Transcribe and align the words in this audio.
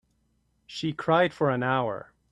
She 0.65 0.93
cried 0.93 1.31
for 1.31 1.51
an 1.51 1.61
hour. 1.61 2.11